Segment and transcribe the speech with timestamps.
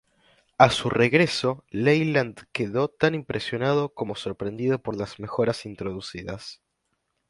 [0.57, 6.63] A su regreso, Leyland quedó tan impresionado como sorprendido por las "mejoras" introducidas.